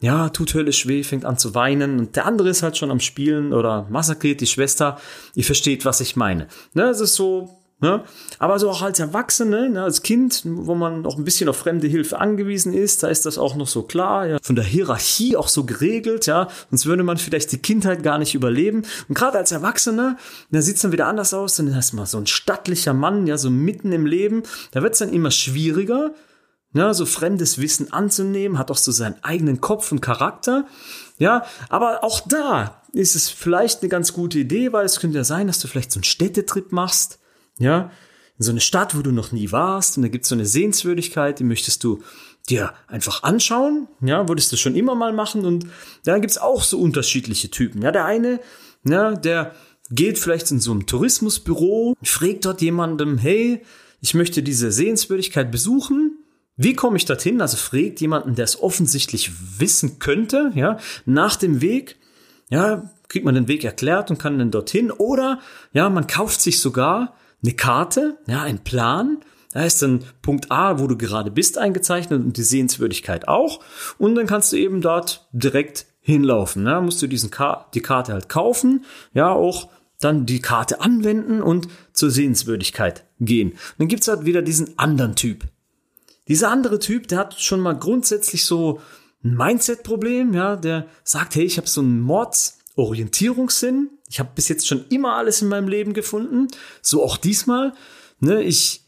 Ja, 0.00 0.28
tut 0.28 0.52
höllisch 0.54 0.86
weh, 0.86 1.02
fängt 1.02 1.24
an 1.24 1.38
zu 1.38 1.54
weinen 1.54 1.98
und 1.98 2.16
der 2.16 2.26
andere 2.26 2.50
ist 2.50 2.62
halt 2.62 2.76
schon 2.76 2.90
am 2.90 3.00
Spielen 3.00 3.52
oder 3.52 3.86
massakriert 3.90 4.40
die 4.40 4.46
Schwester. 4.46 5.00
Ihr 5.34 5.44
versteht, 5.44 5.84
was 5.84 6.00
ich 6.00 6.16
meine. 6.16 6.48
Ne, 6.74 6.84
es 6.84 7.00
ist 7.00 7.14
so, 7.14 7.58
Ne? 7.78 8.04
Aber 8.38 8.58
so 8.58 8.70
auch 8.70 8.80
als 8.80 9.00
Erwachsene, 9.00 9.68
ne, 9.68 9.82
als 9.82 10.02
Kind, 10.02 10.42
wo 10.46 10.74
man 10.74 11.02
noch 11.02 11.18
ein 11.18 11.24
bisschen 11.24 11.46
auf 11.50 11.58
fremde 11.58 11.86
Hilfe 11.86 12.18
angewiesen 12.18 12.72
ist, 12.72 13.02
da 13.02 13.08
ist 13.08 13.26
das 13.26 13.36
auch 13.36 13.54
noch 13.54 13.68
so 13.68 13.82
klar, 13.82 14.26
ja, 14.26 14.38
von 14.40 14.56
der 14.56 14.64
Hierarchie 14.64 15.36
auch 15.36 15.48
so 15.48 15.64
geregelt, 15.64 16.24
ja, 16.24 16.48
sonst 16.70 16.86
würde 16.86 17.02
man 17.02 17.18
vielleicht 17.18 17.52
die 17.52 17.58
Kindheit 17.58 18.02
gar 18.02 18.16
nicht 18.16 18.34
überleben. 18.34 18.84
Und 19.08 19.14
gerade 19.14 19.36
als 19.36 19.52
Erwachsener, 19.52 20.16
da 20.50 20.62
sieht's 20.62 20.80
dann 20.80 20.92
wieder 20.92 21.06
anders 21.06 21.34
aus, 21.34 21.56
dann 21.56 21.66
ist 21.66 21.92
man 21.92 22.06
so 22.06 22.16
ein 22.16 22.26
stattlicher 22.26 22.94
Mann, 22.94 23.26
ja, 23.26 23.36
so 23.36 23.50
mitten 23.50 23.92
im 23.92 24.06
Leben, 24.06 24.44
da 24.70 24.82
wird's 24.82 25.00
dann 25.00 25.12
immer 25.12 25.30
schwieriger, 25.30 26.14
ja, 26.72 26.94
so 26.94 27.04
fremdes 27.04 27.60
Wissen 27.60 27.92
anzunehmen, 27.92 28.58
hat 28.58 28.70
auch 28.70 28.78
so 28.78 28.90
seinen 28.90 29.22
eigenen 29.22 29.60
Kopf 29.60 29.92
und 29.92 30.00
Charakter, 30.00 30.64
ja, 31.18 31.44
aber 31.68 32.02
auch 32.04 32.22
da 32.26 32.82
ist 32.94 33.16
es 33.16 33.28
vielleicht 33.28 33.82
eine 33.82 33.90
ganz 33.90 34.14
gute 34.14 34.38
Idee, 34.38 34.72
weil 34.72 34.86
es 34.86 34.98
könnte 34.98 35.18
ja 35.18 35.24
sein, 35.24 35.46
dass 35.46 35.58
du 35.58 35.68
vielleicht 35.68 35.92
so 35.92 35.98
einen 35.98 36.04
Städtetrip 36.04 36.72
machst, 36.72 37.18
ja, 37.58 37.90
in 38.38 38.44
so 38.44 38.50
eine 38.50 38.60
Stadt, 38.60 38.96
wo 38.96 39.02
du 39.02 39.12
noch 39.12 39.32
nie 39.32 39.50
warst, 39.52 39.96
und 39.96 40.02
da 40.02 40.08
gibt's 40.08 40.28
so 40.28 40.34
eine 40.34 40.46
Sehenswürdigkeit, 40.46 41.38
die 41.38 41.44
möchtest 41.44 41.82
du 41.84 42.02
dir 42.48 42.74
einfach 42.86 43.22
anschauen, 43.22 43.88
ja, 44.00 44.28
würdest 44.28 44.52
du 44.52 44.56
schon 44.56 44.76
immer 44.76 44.94
mal 44.94 45.12
machen, 45.12 45.44
und 45.44 45.66
dann 46.04 46.20
gibt's 46.20 46.38
auch 46.38 46.62
so 46.62 46.78
unterschiedliche 46.78 47.50
Typen. 47.50 47.82
Ja, 47.82 47.92
der 47.92 48.04
eine, 48.04 48.40
ja, 48.84 49.12
der 49.12 49.54
geht 49.90 50.18
vielleicht 50.18 50.50
in 50.50 50.60
so 50.60 50.72
einem 50.72 50.86
Tourismusbüro, 50.86 51.96
fragt 52.02 52.44
dort 52.44 52.60
jemandem, 52.60 53.18
hey, 53.18 53.62
ich 54.00 54.14
möchte 54.14 54.42
diese 54.42 54.70
Sehenswürdigkeit 54.70 55.50
besuchen. 55.50 56.18
Wie 56.56 56.74
komme 56.74 56.96
ich 56.96 57.04
dorthin? 57.04 57.40
Also 57.40 57.56
fragt 57.56 58.00
jemanden, 58.00 58.34
der 58.34 58.44
es 58.44 58.60
offensichtlich 58.62 59.30
wissen 59.58 59.98
könnte, 59.98 60.52
ja, 60.54 60.78
nach 61.04 61.36
dem 61.36 61.60
Weg. 61.60 61.96
Ja, 62.48 62.90
kriegt 63.08 63.24
man 63.24 63.34
den 63.34 63.48
Weg 63.48 63.64
erklärt 63.64 64.10
und 64.10 64.18
kann 64.18 64.38
dann 64.38 64.50
dorthin. 64.50 64.90
Oder, 64.90 65.40
ja, 65.72 65.88
man 65.88 66.06
kauft 66.06 66.40
sich 66.40 66.60
sogar 66.60 67.16
eine 67.42 67.54
Karte, 67.54 68.18
ja, 68.26 68.42
ein 68.42 68.64
Plan. 68.64 69.18
Da 69.52 69.64
ist 69.64 69.80
dann 69.80 70.04
Punkt 70.20 70.50
A, 70.50 70.78
wo 70.78 70.86
du 70.86 70.96
gerade 70.96 71.30
bist, 71.30 71.56
eingezeichnet 71.56 72.22
und 72.22 72.36
die 72.36 72.42
Sehenswürdigkeit 72.42 73.28
auch. 73.28 73.60
Und 73.98 74.14
dann 74.14 74.26
kannst 74.26 74.52
du 74.52 74.56
eben 74.56 74.80
dort 74.80 75.28
direkt 75.32 75.86
hinlaufen. 76.00 76.66
Ja, 76.66 76.80
musst 76.80 77.00
du 77.02 77.06
diesen 77.06 77.30
Ka 77.30 77.68
die 77.74 77.80
Karte 77.80 78.12
halt 78.12 78.28
kaufen, 78.28 78.84
ja, 79.14 79.30
auch 79.30 79.68
dann 79.98 80.26
die 80.26 80.40
Karte 80.40 80.80
anwenden 80.80 81.40
und 81.42 81.68
zur 81.92 82.10
Sehenswürdigkeit 82.10 83.04
gehen. 83.18 83.52
Und 83.52 83.58
dann 83.78 83.88
gibt's 83.88 84.08
halt 84.08 84.24
wieder 84.24 84.42
diesen 84.42 84.78
anderen 84.78 85.16
Typ. 85.16 85.44
Dieser 86.28 86.50
andere 86.50 86.78
Typ, 86.78 87.08
der 87.08 87.18
hat 87.18 87.40
schon 87.40 87.60
mal 87.60 87.78
grundsätzlich 87.78 88.44
so 88.44 88.80
ein 89.24 89.34
Mindset-Problem, 89.34 90.34
ja, 90.34 90.56
der 90.56 90.86
sagt, 91.02 91.34
hey, 91.34 91.44
ich 91.44 91.56
habe 91.56 91.68
so 91.68 91.80
einen 91.80 92.00
Mordsorientierungssinn, 92.00 93.90
ich 94.08 94.18
habe 94.18 94.30
bis 94.34 94.48
jetzt 94.48 94.66
schon 94.66 94.84
immer 94.88 95.14
alles 95.14 95.42
in 95.42 95.48
meinem 95.48 95.68
Leben 95.68 95.92
gefunden. 95.92 96.48
So 96.82 97.02
auch 97.02 97.16
diesmal. 97.16 97.72
Ne, 98.20 98.42
ich 98.42 98.82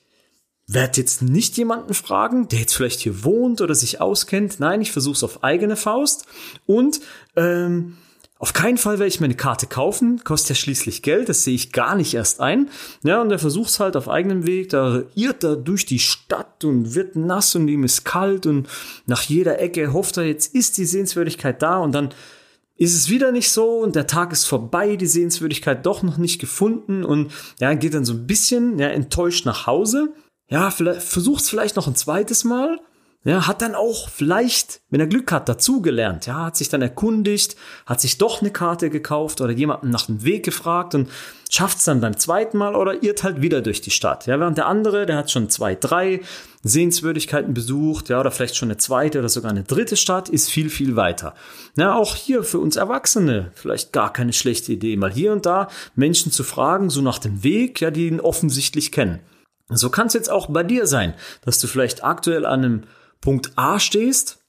werde 0.66 1.00
jetzt 1.00 1.22
nicht 1.22 1.56
jemanden 1.56 1.94
fragen, 1.94 2.48
der 2.48 2.60
jetzt 2.60 2.74
vielleicht 2.74 3.00
hier 3.00 3.24
wohnt 3.24 3.60
oder 3.60 3.74
sich 3.74 4.00
auskennt. 4.00 4.60
Nein, 4.60 4.80
ich 4.80 4.92
versuche 4.92 5.14
es 5.14 5.24
auf 5.24 5.42
eigene 5.42 5.76
Faust. 5.76 6.26
Und 6.66 7.00
ähm, 7.36 7.96
auf 8.38 8.52
keinen 8.52 8.78
Fall 8.78 9.00
werde 9.00 9.08
ich 9.08 9.20
meine 9.20 9.34
Karte 9.34 9.66
kaufen, 9.66 10.22
kostet 10.22 10.50
ja 10.50 10.54
schließlich 10.54 11.02
Geld, 11.02 11.28
das 11.28 11.42
sehe 11.42 11.56
ich 11.56 11.72
gar 11.72 11.96
nicht 11.96 12.14
erst 12.14 12.40
ein. 12.40 12.70
Ja, 13.02 13.20
und 13.20 13.32
er 13.32 13.40
versucht 13.40 13.70
es 13.70 13.80
halt 13.80 13.96
auf 13.96 14.08
eigenem 14.08 14.46
Weg, 14.46 14.68
da 14.68 15.02
irrt 15.16 15.42
er 15.42 15.56
durch 15.56 15.86
die 15.86 15.98
Stadt 15.98 16.64
und 16.64 16.94
wird 16.94 17.16
nass 17.16 17.56
und 17.56 17.66
ihm 17.66 17.82
ist 17.82 18.04
kalt 18.04 18.46
und 18.46 18.68
nach 19.06 19.22
jeder 19.22 19.58
Ecke 19.58 19.92
hofft 19.92 20.18
er, 20.18 20.24
jetzt 20.24 20.54
ist 20.54 20.78
die 20.78 20.84
Sehenswürdigkeit 20.84 21.60
da 21.62 21.78
und 21.78 21.92
dann 21.92 22.10
ist 22.78 22.94
es 22.94 23.10
wieder 23.10 23.32
nicht 23.32 23.50
so 23.50 23.80
und 23.80 23.96
der 23.96 24.06
Tag 24.06 24.32
ist 24.32 24.44
vorbei, 24.44 24.96
die 24.96 25.06
Sehenswürdigkeit 25.06 25.84
doch 25.84 26.02
noch 26.02 26.16
nicht 26.16 26.40
gefunden 26.40 27.04
und 27.04 27.32
ja, 27.60 27.74
geht 27.74 27.92
dann 27.92 28.04
so 28.04 28.14
ein 28.14 28.26
bisschen 28.26 28.78
ja, 28.78 28.88
enttäuscht 28.88 29.44
nach 29.44 29.66
Hause. 29.66 30.14
Ja, 30.48 30.70
versucht 30.70 31.42
es 31.42 31.50
vielleicht 31.50 31.76
noch 31.76 31.88
ein 31.88 31.96
zweites 31.96 32.44
Mal 32.44 32.80
ja, 33.24 33.48
hat 33.48 33.62
dann 33.62 33.74
auch 33.74 34.08
vielleicht, 34.08 34.80
wenn 34.90 35.00
er 35.00 35.08
Glück 35.08 35.32
hat, 35.32 35.48
dazugelernt. 35.48 36.26
Ja, 36.26 36.46
hat 36.46 36.56
sich 36.56 36.68
dann 36.68 36.82
erkundigt, 36.82 37.56
hat 37.84 38.00
sich 38.00 38.16
doch 38.16 38.40
eine 38.40 38.52
Karte 38.52 38.90
gekauft 38.90 39.40
oder 39.40 39.52
jemanden 39.52 39.90
nach 39.90 40.06
dem 40.06 40.22
Weg 40.22 40.44
gefragt 40.44 40.94
und 40.94 41.10
schafft 41.50 41.78
es 41.78 41.84
dann 41.84 42.00
beim 42.00 42.16
zweiten 42.16 42.56
Mal 42.58 42.76
oder 42.76 43.02
irrt 43.02 43.24
halt 43.24 43.42
wieder 43.42 43.60
durch 43.60 43.80
die 43.80 43.90
Stadt. 43.90 44.26
Ja, 44.26 44.38
während 44.38 44.56
der 44.56 44.66
andere, 44.66 45.04
der 45.04 45.16
hat 45.16 45.32
schon 45.32 45.50
zwei, 45.50 45.74
drei 45.74 46.20
Sehenswürdigkeiten 46.62 47.54
besucht, 47.54 48.08
ja, 48.08 48.20
oder 48.20 48.30
vielleicht 48.30 48.56
schon 48.56 48.68
eine 48.68 48.78
zweite 48.78 49.18
oder 49.18 49.28
sogar 49.28 49.50
eine 49.50 49.64
dritte 49.64 49.96
Stadt, 49.96 50.28
ist 50.28 50.48
viel, 50.48 50.70
viel 50.70 50.94
weiter. 50.94 51.34
Ja, 51.76 51.96
auch 51.96 52.14
hier 52.14 52.44
für 52.44 52.60
uns 52.60 52.76
Erwachsene 52.76 53.50
vielleicht 53.54 53.92
gar 53.92 54.12
keine 54.12 54.32
schlechte 54.32 54.72
Idee, 54.72 54.96
mal 54.96 55.12
hier 55.12 55.32
und 55.32 55.44
da 55.44 55.68
Menschen 55.96 56.30
zu 56.30 56.44
fragen, 56.44 56.88
so 56.88 57.02
nach 57.02 57.18
dem 57.18 57.42
Weg, 57.42 57.80
ja, 57.80 57.90
die 57.90 58.06
ihn 58.06 58.20
offensichtlich 58.20 58.92
kennen. 58.92 59.18
So 59.70 59.90
kann 59.90 60.06
es 60.06 60.14
jetzt 60.14 60.30
auch 60.30 60.46
bei 60.46 60.62
dir 60.62 60.86
sein, 60.86 61.14
dass 61.44 61.58
du 61.58 61.66
vielleicht 61.66 62.04
aktuell 62.04 62.46
an 62.46 62.64
einem 62.64 62.82
Punkt 63.20 63.52
A 63.56 63.78
stehst, 63.80 64.44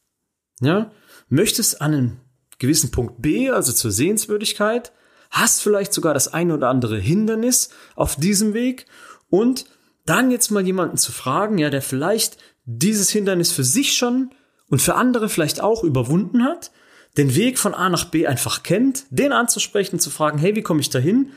ja, 0.62 0.92
möchtest 1.30 1.82
an 1.82 1.94
einen 1.94 2.22
gewissen 2.60 2.92
Punkt 2.92 3.22
B, 3.22 3.50
also 3.50 3.72
zur 3.72 3.92
Sehenswürdigkeit, 3.92 4.92
hast 5.32 5.62
vielleicht 5.62 5.94
sogar 5.94 6.14
das 6.14 6.34
ein 6.34 6.52
oder 6.52 6.70
andere 6.70 6.98
Hindernis 6.98 7.70
auf 7.96 8.16
diesem 8.16 8.54
Weg 8.54 8.86
und 9.30 9.66
dann 10.06 10.32
jetzt 10.32 10.50
mal 10.50 10.66
jemanden 10.66 10.98
zu 10.98 11.12
fragen, 11.12 11.58
ja, 11.58 11.70
der 11.70 11.82
vielleicht 11.82 12.38
dieses 12.66 13.10
Hindernis 13.10 13.52
für 13.52 13.64
sich 13.64 13.96
schon 13.96 14.32
und 14.70 14.82
für 14.82 14.96
andere 14.96 15.30
vielleicht 15.30 15.62
auch 15.62 15.84
überwunden 15.84 16.44
hat, 16.44 16.72
den 17.18 17.36
Weg 17.36 17.58
von 17.58 17.74
A 17.74 17.90
nach 17.90 18.06
B 18.06 18.28
einfach 18.28 18.64
kennt, 18.64 19.06
den 19.10 19.34
anzusprechen, 19.34 20.00
zu 20.00 20.10
fragen, 20.10 20.38
hey, 20.38 20.56
wie 20.56 20.62
komme 20.62 20.82
ich 20.82 20.90
dahin? 20.90 21.32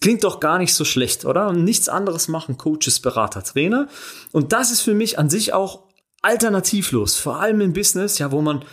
Klingt 0.00 0.24
doch 0.24 0.40
gar 0.40 0.58
nicht 0.58 0.74
so 0.74 0.84
schlecht, 0.84 1.24
oder? 1.24 1.48
Und 1.48 1.64
nichts 1.64 1.88
anderes 1.88 2.28
machen 2.28 2.58
Coaches, 2.58 3.00
Berater, 3.00 3.44
Trainer. 3.44 3.88
Und 4.32 4.52
das 4.52 4.72
ist 4.72 4.80
für 4.80 4.94
mich 4.94 5.18
an 5.18 5.30
sich 5.30 5.52
auch 5.52 5.81
alternativlos, 6.22 7.16
vor 7.16 7.40
allem 7.40 7.60
im 7.60 7.72
Business, 7.72 8.18
ja, 8.18 8.32
wo 8.32 8.40
man, 8.40 8.64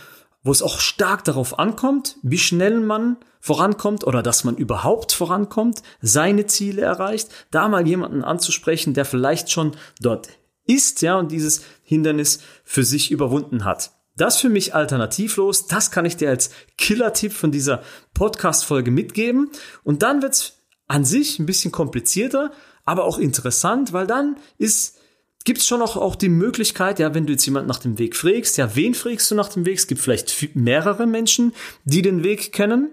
wo 0.42 0.52
es 0.52 0.62
auch 0.62 0.80
stark 0.80 1.24
darauf 1.24 1.58
ankommt, 1.58 2.16
wie 2.22 2.38
schnell 2.38 2.80
man 2.80 3.18
vorankommt 3.40 4.04
oder 4.04 4.22
dass 4.22 4.44
man 4.44 4.56
überhaupt 4.56 5.12
vorankommt, 5.12 5.82
seine 6.00 6.46
Ziele 6.46 6.82
erreicht, 6.82 7.28
da 7.50 7.68
mal 7.68 7.86
jemanden 7.86 8.22
anzusprechen, 8.24 8.94
der 8.94 9.04
vielleicht 9.04 9.50
schon 9.50 9.72
dort 10.00 10.28
ist, 10.66 11.02
ja, 11.02 11.18
und 11.18 11.32
dieses 11.32 11.62
Hindernis 11.82 12.40
für 12.64 12.84
sich 12.84 13.10
überwunden 13.10 13.64
hat. 13.64 13.90
Das 14.16 14.36
für 14.36 14.50
mich 14.50 14.74
alternativlos, 14.74 15.66
das 15.66 15.90
kann 15.90 16.04
ich 16.04 16.16
dir 16.16 16.28
als 16.28 16.50
Killer-Tipp 16.76 17.32
von 17.32 17.50
dieser 17.50 17.82
Podcast-Folge 18.12 18.90
mitgeben. 18.90 19.50
Und 19.82 20.02
dann 20.02 20.20
wird's 20.20 20.58
an 20.86 21.04
sich 21.04 21.38
ein 21.38 21.46
bisschen 21.46 21.72
komplizierter, 21.72 22.52
aber 22.84 23.04
auch 23.04 23.18
interessant, 23.18 23.92
weil 23.92 24.06
dann 24.06 24.36
ist 24.58 24.98
gibt 25.44 25.60
es 25.60 25.66
schon 25.66 25.82
auch, 25.82 25.96
auch 25.96 26.16
die 26.16 26.28
Möglichkeit, 26.28 26.98
ja, 26.98 27.14
wenn 27.14 27.26
du 27.26 27.32
jetzt 27.32 27.46
jemand 27.46 27.66
nach 27.66 27.78
dem 27.78 27.98
Weg 27.98 28.16
fragst, 28.16 28.58
ja, 28.58 28.74
wen 28.76 28.94
fragst 28.94 29.30
du 29.30 29.34
nach 29.34 29.48
dem 29.48 29.64
Weg? 29.66 29.78
Es 29.78 29.86
gibt 29.86 30.00
vielleicht 30.00 30.54
mehrere 30.54 31.06
Menschen, 31.06 31.52
die 31.84 32.02
den 32.02 32.22
Weg 32.22 32.52
kennen, 32.52 32.90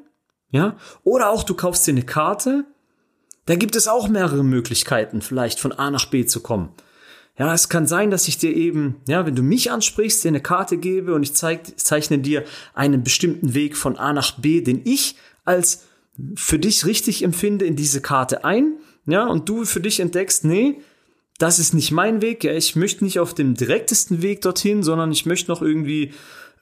ja, 0.52 0.78
oder 1.04 1.30
auch 1.30 1.44
du 1.44 1.56
kaufst 1.56 1.86
dir 1.88 1.92
eine 1.92 2.04
Karte. 2.04 2.66
Da 3.46 3.56
gibt 3.56 3.76
es 3.76 3.88
auch 3.88 4.08
mehrere 4.08 4.44
Möglichkeiten, 4.44 5.22
vielleicht 5.22 5.60
von 5.60 5.72
A 5.72 5.92
nach 5.92 6.06
B 6.06 6.26
zu 6.26 6.42
kommen. 6.42 6.70
Ja, 7.38 7.54
es 7.54 7.70
kann 7.70 7.86
sein, 7.86 8.10
dass 8.10 8.28
ich 8.28 8.38
dir 8.38 8.56
eben, 8.56 8.96
ja, 9.08 9.26
wenn 9.26 9.36
du 9.36 9.44
mich 9.44 9.72
ansprichst, 9.72 10.24
dir 10.24 10.30
eine 10.30 10.42
Karte 10.42 10.78
gebe 10.78 11.14
und 11.14 11.24
ich 11.24 11.36
zeig, 11.36 11.80
zeichne 11.80 12.18
dir 12.18 12.44
einen 12.74 13.04
bestimmten 13.04 13.54
Weg 13.54 13.78
von 13.78 13.98
A 13.98 14.12
nach 14.12 14.40
B, 14.40 14.62
den 14.62 14.82
ich 14.86 15.16
als 15.46 15.86
für 16.36 16.58
dich 16.58 16.86
richtig 16.86 17.24
empfinde, 17.24 17.66
in 17.66 17.76
diese 17.76 18.02
Karte 18.02 18.44
ein, 18.44 18.78
ja, 19.06 19.28
und 19.28 19.48
du 19.48 19.66
für 19.66 19.80
dich 19.80 20.00
entdeckst, 20.00 20.46
nee, 20.46 20.82
das 21.38 21.60
ist 21.60 21.74
nicht 21.74 21.92
mein 21.92 22.22
Weg. 22.22 22.44
Ja, 22.44 22.54
ich 22.54 22.76
möchte 22.76 23.04
nicht 23.04 23.20
auf 23.20 23.34
dem 23.34 23.54
direktesten 23.54 24.22
Weg 24.22 24.42
dorthin, 24.42 24.84
sondern 24.84 25.12
ich 25.12 25.26
möchte 25.26 25.52
noch 25.52 25.62
irgendwie 25.62 26.14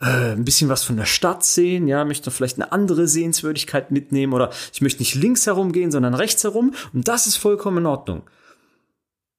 äh, 0.01 0.34
ein 0.34 0.44
bisschen 0.44 0.70
was 0.70 0.84
von 0.84 0.98
der 0.98 1.05
Stadt 1.05 1.44
sehen. 1.44 1.88
Ja, 1.88 2.03
möchte 2.03 2.29
noch 2.29 2.36
vielleicht 2.36 2.58
eine 2.58 2.72
andere 2.72 3.08
Sehenswürdigkeit 3.08 3.91
mitnehmen 3.91 4.34
oder 4.34 4.51
ich 4.74 4.82
möchte 4.82 5.01
nicht 5.01 5.15
links 5.15 5.46
herum 5.46 5.72
gehen, 5.72 5.91
sondern 5.91 6.13
rechts 6.13 6.44
herum. 6.44 6.74
Und 6.94 7.08
das 7.08 7.27
ist 7.27 7.38
vollkommen 7.38 7.79
in 7.79 7.86
Ordnung. 7.86 8.24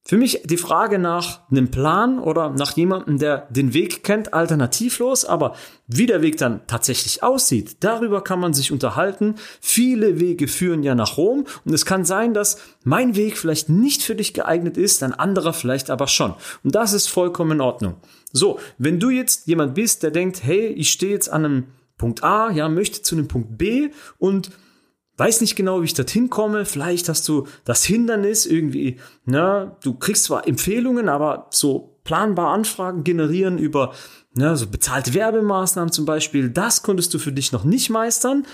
Für 0.07 0.17
mich 0.17 0.43
die 0.45 0.57
Frage 0.57 1.01
nach 1.01 1.41
einem 1.51 1.73
Plan 1.73 2.21
oder 2.21 2.51
nach 2.51 2.77
jemandem, 2.77 3.19
der 3.19 3.49
den 3.51 3.75
Weg 3.75 4.05
kennt, 4.05 4.33
alternativlos, 4.35 5.25
aber 5.25 5.57
wie 5.89 6.07
der 6.07 6.23
Weg 6.23 6.37
dann 6.37 6.61
tatsächlich 6.69 7.25
aussieht, 7.25 7.79
darüber 7.81 8.23
kann 8.23 8.39
man 8.39 8.55
sich 8.55 8.71
unterhalten. 8.71 9.35
Viele 9.61 10.21
Wege 10.21 10.47
führen 10.47 10.85
ja 10.85 10.95
nach 10.95 11.17
Rom 11.17 11.45
und 11.65 11.75
es 11.75 11.85
kann 11.85 12.05
sein, 12.05 12.35
dass 12.35 12.59
mein 12.85 13.17
Weg 13.17 13.37
vielleicht 13.37 13.69
nicht 13.69 14.01
für 14.05 14.15
dich 14.15 14.33
geeignet 14.33 14.77
ist, 14.77 15.03
ein 15.03 15.13
anderer 15.13 15.53
vielleicht 15.53 15.91
aber 15.91 16.07
schon. 16.07 16.35
Und 16.63 16.77
das 16.77 16.93
ist 16.93 17.09
vollkommen 17.09 17.53
in 17.53 17.61
Ordnung. 17.61 17.97
So, 18.33 18.61
wenn 18.79 19.01
du 19.01 19.11
jetzt 19.11 19.49
jemand 19.49 19.75
bist, 19.75 20.05
der 20.05 20.13
denkt, 20.13 20.45
hey, 20.45 20.69
ich 20.69 20.93
stehe 20.93 21.15
jetzt 21.15 21.33
an 21.33 21.45
einem 21.45 21.65
Punkt 21.99 22.23
A, 22.23 22.53
ja, 22.53 22.69
möchte 22.69 23.03
zu 23.03 23.17
einem 23.17 23.27
Punkt 23.27 23.59
B 23.59 23.91
und 24.19 24.51
weiß 25.16 25.40
nicht 25.40 25.56
genau, 25.56 25.80
wie 25.80 25.87
ich 25.87 25.94
dorthin 25.94 26.30
komme. 26.30 26.64
Vielleicht 26.64 27.08
hast 27.08 27.26
du 27.28 27.46
das 27.64 27.85
Hindernis 27.85 28.46
irgendwie, 28.46 28.99
ne, 29.25 29.76
du 29.82 29.94
kriegst 29.94 30.25
zwar 30.25 30.46
Empfehlungen, 30.46 31.08
aber 31.08 31.49
so 31.50 31.99
planbar 32.04 32.52
Anfragen 32.52 33.04
generieren 33.04 33.58
über 33.58 33.92
ne, 34.35 34.56
so 34.56 34.66
bezahlte 34.66 35.14
Werbemaßnahmen 35.14 35.92
zum 35.92 36.04
Beispiel, 36.04 36.50
das 36.50 36.82
konntest 36.82 37.12
du 37.14 37.18
für 37.18 37.32
dich 37.32 37.52
noch 37.52 37.64
nicht 37.64 37.90
meistern. 37.90 38.46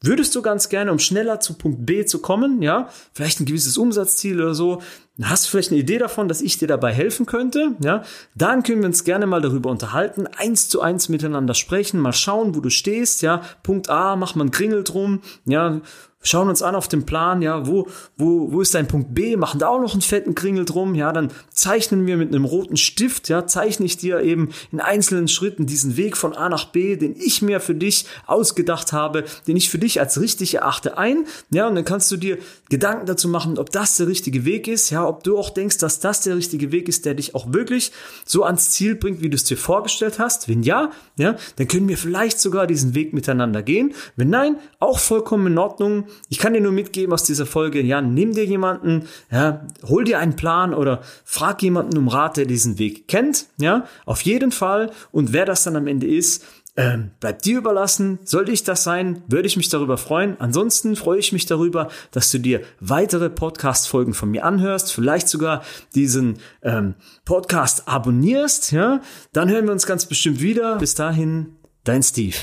Würdest 0.00 0.34
du 0.36 0.42
ganz 0.42 0.68
gerne, 0.68 0.92
um 0.92 1.00
schneller 1.00 1.40
zu 1.40 1.54
Punkt 1.54 1.84
B 1.84 2.04
zu 2.04 2.20
kommen, 2.20 2.62
ja, 2.62 2.88
vielleicht 3.12 3.40
ein 3.40 3.46
gewisses 3.46 3.76
Umsatzziel 3.76 4.40
oder 4.40 4.54
so, 4.54 4.80
hast 5.22 5.46
du 5.46 5.50
vielleicht 5.50 5.70
eine 5.70 5.80
Idee 5.80 5.98
davon, 5.98 6.28
dass 6.28 6.40
ich 6.40 6.58
dir 6.58 6.68
dabei 6.68 6.92
helfen 6.92 7.26
könnte, 7.26 7.74
ja, 7.82 8.02
dann 8.34 8.62
können 8.62 8.80
wir 8.80 8.86
uns 8.86 9.04
gerne 9.04 9.26
mal 9.26 9.40
darüber 9.40 9.70
unterhalten, 9.70 10.26
eins 10.26 10.68
zu 10.68 10.80
eins 10.80 11.08
miteinander 11.08 11.54
sprechen, 11.54 12.00
mal 12.00 12.12
schauen, 12.12 12.54
wo 12.54 12.60
du 12.60 12.70
stehst, 12.70 13.22
ja, 13.22 13.42
Punkt 13.62 13.90
A, 13.90 14.16
mach 14.16 14.34
mal 14.34 14.42
einen 14.42 14.50
Kringel 14.50 14.84
drum, 14.84 15.20
ja, 15.44 15.80
schauen 16.20 16.48
uns 16.48 16.62
an 16.62 16.74
auf 16.74 16.88
dem 16.88 17.06
Plan, 17.06 17.42
ja, 17.42 17.66
wo, 17.66 17.86
wo, 18.16 18.52
wo 18.52 18.60
ist 18.60 18.74
dein 18.74 18.88
Punkt 18.88 19.14
B, 19.14 19.36
machen 19.36 19.60
da 19.60 19.68
auch 19.68 19.80
noch 19.80 19.92
einen 19.92 20.02
fetten 20.02 20.34
Kringel 20.34 20.64
drum, 20.64 20.94
ja, 20.94 21.12
dann 21.12 21.30
zeichnen 21.50 22.06
wir 22.06 22.16
mit 22.16 22.28
einem 22.28 22.44
roten 22.44 22.76
Stift, 22.76 23.28
ja, 23.28 23.46
zeichne 23.46 23.86
ich 23.86 23.96
dir 23.96 24.20
eben 24.20 24.50
in 24.72 24.80
einzelnen 24.80 25.28
Schritten 25.28 25.66
diesen 25.66 25.96
Weg 25.96 26.16
von 26.16 26.34
A 26.34 26.48
nach 26.48 26.66
B, 26.66 26.96
den 26.96 27.14
ich 27.16 27.40
mir 27.40 27.60
für 27.60 27.74
dich 27.74 28.06
ausgedacht 28.26 28.92
habe, 28.92 29.24
den 29.46 29.56
ich 29.56 29.70
für 29.70 29.78
dich 29.78 30.00
als 30.00 30.20
richtig 30.20 30.54
erachte, 30.54 30.98
ein, 30.98 31.24
ja, 31.50 31.68
und 31.68 31.76
dann 31.76 31.84
kannst 31.84 32.10
du 32.10 32.16
dir 32.16 32.38
Gedanken 32.68 33.06
dazu 33.06 33.28
machen, 33.28 33.58
ob 33.58 33.70
das 33.70 33.96
der 33.96 34.08
richtige 34.08 34.44
Weg 34.44 34.66
ist, 34.66 34.90
ja, 34.90 35.07
ob 35.08 35.24
du 35.24 35.38
auch 35.38 35.50
denkst, 35.50 35.78
dass 35.78 36.00
das 36.00 36.20
der 36.20 36.36
richtige 36.36 36.72
Weg 36.72 36.88
ist, 36.88 37.04
der 37.04 37.14
dich 37.14 37.34
auch 37.34 37.52
wirklich 37.52 37.92
so 38.24 38.44
ans 38.44 38.70
Ziel 38.70 38.94
bringt, 38.94 39.22
wie 39.22 39.30
du 39.30 39.36
es 39.36 39.44
dir 39.44 39.56
vorgestellt 39.56 40.18
hast. 40.18 40.48
Wenn 40.48 40.62
ja, 40.62 40.90
ja, 41.16 41.36
dann 41.56 41.68
können 41.68 41.88
wir 41.88 41.98
vielleicht 41.98 42.40
sogar 42.40 42.66
diesen 42.66 42.94
Weg 42.94 43.12
miteinander 43.12 43.62
gehen. 43.62 43.94
Wenn 44.16 44.30
nein, 44.30 44.56
auch 44.78 44.98
vollkommen 44.98 45.48
in 45.48 45.58
Ordnung 45.58 46.04
ich 46.28 46.38
kann 46.38 46.52
dir 46.52 46.60
nur 46.60 46.72
mitgeben 46.72 47.12
aus 47.12 47.24
dieser 47.24 47.46
Folge, 47.46 47.80
ja, 47.80 48.00
nimm 48.00 48.34
dir 48.34 48.44
jemanden, 48.44 49.08
ja, 49.30 49.66
hol 49.84 50.04
dir 50.04 50.18
einen 50.18 50.36
Plan 50.36 50.74
oder 50.74 51.02
frag 51.24 51.62
jemanden 51.62 51.96
um 51.96 52.08
Rat, 52.08 52.36
der 52.36 52.44
diesen 52.44 52.78
Weg 52.78 53.08
kennt, 53.08 53.46
ja, 53.58 53.86
auf 54.04 54.20
jeden 54.22 54.52
Fall. 54.52 54.90
Und 55.12 55.32
wer 55.32 55.46
das 55.46 55.64
dann 55.64 55.76
am 55.76 55.86
Ende 55.86 56.06
ist, 56.06 56.44
ähm, 56.78 57.10
bleibt 57.18 57.44
dir 57.44 57.58
überlassen. 57.58 58.20
Sollte 58.24 58.52
ich 58.52 58.62
das 58.62 58.84
sein, 58.84 59.24
würde 59.26 59.48
ich 59.48 59.56
mich 59.56 59.68
darüber 59.68 59.98
freuen. 59.98 60.40
Ansonsten 60.40 60.94
freue 60.94 61.18
ich 61.18 61.32
mich 61.32 61.44
darüber, 61.44 61.88
dass 62.12 62.30
du 62.30 62.38
dir 62.38 62.62
weitere 62.78 63.28
Podcast-Folgen 63.28 64.14
von 64.14 64.30
mir 64.30 64.44
anhörst, 64.44 64.92
vielleicht 64.92 65.28
sogar 65.28 65.64
diesen 65.96 66.38
ähm, 66.62 66.94
Podcast 67.24 67.88
abonnierst. 67.88 68.70
Ja, 68.70 69.02
dann 69.32 69.50
hören 69.50 69.64
wir 69.66 69.72
uns 69.72 69.86
ganz 69.86 70.06
bestimmt 70.06 70.40
wieder. 70.40 70.78
Bis 70.78 70.94
dahin, 70.94 71.56
dein 71.82 72.04
Steve. 72.04 72.36